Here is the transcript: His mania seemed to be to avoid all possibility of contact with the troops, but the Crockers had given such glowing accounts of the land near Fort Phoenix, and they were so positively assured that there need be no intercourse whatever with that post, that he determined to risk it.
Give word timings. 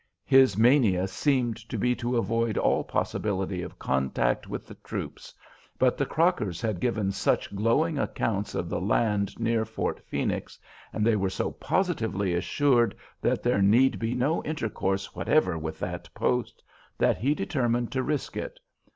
His 0.25 0.57
mania 0.57 1.07
seemed 1.07 1.57
to 1.69 1.77
be 1.77 1.93
to 1.97 2.17
avoid 2.17 2.57
all 2.57 2.83
possibility 2.83 3.61
of 3.61 3.77
contact 3.77 4.49
with 4.49 4.65
the 4.65 4.73
troops, 4.73 5.31
but 5.77 5.95
the 5.95 6.07
Crockers 6.07 6.59
had 6.59 6.79
given 6.79 7.11
such 7.11 7.55
glowing 7.55 7.99
accounts 7.99 8.55
of 8.55 8.67
the 8.67 8.81
land 8.81 9.37
near 9.39 9.63
Fort 9.63 9.99
Phoenix, 10.07 10.57
and 10.91 11.05
they 11.05 11.15
were 11.15 11.29
so 11.29 11.51
positively 11.51 12.33
assured 12.33 12.95
that 13.21 13.43
there 13.43 13.61
need 13.61 13.99
be 13.99 14.15
no 14.15 14.41
intercourse 14.43 15.13
whatever 15.15 15.55
with 15.55 15.77
that 15.77 16.11
post, 16.15 16.63
that 16.97 17.19
he 17.19 17.35
determined 17.35 17.91
to 17.91 18.01
risk 18.01 18.35
it. 18.35 18.59